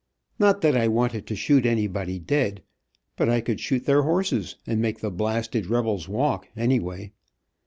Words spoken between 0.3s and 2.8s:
Not that. I wanted to shoot anybody dead,